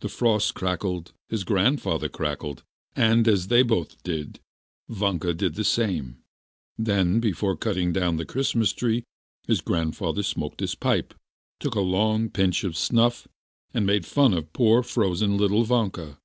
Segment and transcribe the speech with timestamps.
[0.00, 2.64] The frost crackled, his grandfather crackled,
[2.96, 4.40] and as they both did,
[4.88, 6.18] Vanka did the same.
[6.76, 9.04] Then before cutting down the Christmas tree
[9.46, 11.14] his grandfather smoked his pipe,
[11.60, 13.28] took a long pinch of snuff,
[13.72, 16.18] and made fun of poor frozen little Vanka...